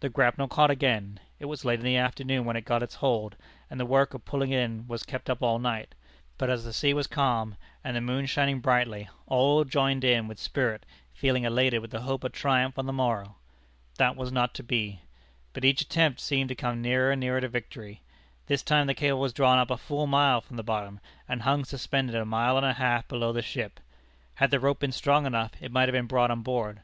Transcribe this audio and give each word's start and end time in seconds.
The 0.00 0.10
grapnel 0.10 0.48
caught 0.48 0.70
again. 0.70 1.18
It 1.38 1.46
was 1.46 1.64
late 1.64 1.78
in 1.78 1.84
the 1.86 1.96
afternoon 1.96 2.44
when 2.44 2.56
it 2.56 2.66
got 2.66 2.82
its 2.82 2.96
hold, 2.96 3.36
and 3.70 3.80
the 3.80 3.86
work 3.86 4.12
of 4.12 4.22
pulling 4.26 4.50
in 4.52 4.86
was 4.86 5.02
kept 5.02 5.30
up 5.30 5.42
all 5.42 5.58
night. 5.58 5.94
But 6.36 6.50
as 6.50 6.64
the 6.66 6.74
sea 6.74 6.92
was 6.92 7.06
calm 7.06 7.56
and 7.82 7.96
the 7.96 8.02
moon 8.02 8.26
shining 8.26 8.60
brightly, 8.60 9.08
all 9.26 9.64
joined 9.64 10.04
in 10.04 10.26
it 10.26 10.28
with 10.28 10.38
spirit, 10.38 10.84
feeling 11.14 11.44
elated 11.44 11.80
with 11.80 11.90
the 11.90 12.02
hope 12.02 12.22
of 12.22 12.32
triumph 12.32 12.78
on 12.78 12.84
the 12.84 12.92
morrow. 12.92 13.36
That 13.96 14.14
was 14.14 14.30
not 14.30 14.52
to 14.56 14.62
be; 14.62 15.00
but 15.54 15.64
each 15.64 15.80
attempt 15.80 16.20
seemed 16.20 16.50
to 16.50 16.54
come 16.54 16.82
nearer 16.82 17.10
and 17.10 17.20
nearer 17.20 17.40
to 17.40 17.48
victory. 17.48 18.02
This 18.48 18.62
time 18.62 18.86
the 18.88 18.92
cable 18.94 19.20
was 19.20 19.32
drawn 19.32 19.56
up 19.58 19.70
a 19.70 19.78
full 19.78 20.06
mile 20.06 20.42
from 20.42 20.58
the 20.58 20.62
bottom, 20.62 21.00
and 21.26 21.40
hung 21.40 21.64
suspended 21.64 22.14
a 22.14 22.26
mile 22.26 22.58
and 22.58 22.66
a 22.66 22.74
half 22.74 23.08
below 23.08 23.32
the 23.32 23.40
ship. 23.40 23.80
Had 24.34 24.50
the 24.50 24.60
rope 24.60 24.80
been 24.80 24.92
strong 24.92 25.24
enough, 25.24 25.52
it 25.62 25.72
might 25.72 25.88
have 25.88 25.94
been 25.94 26.04
brought 26.04 26.30
on 26.30 26.42
board. 26.42 26.82